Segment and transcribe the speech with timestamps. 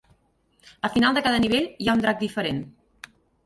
[0.89, 2.67] Al final de cada nivell hi ha un drac diferent.